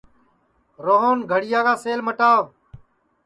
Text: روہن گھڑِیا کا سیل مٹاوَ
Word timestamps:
روہن 0.85 1.17
گھڑِیا 1.31 1.59
کا 1.65 1.73
سیل 1.83 1.99
مٹاوَ 2.05 2.43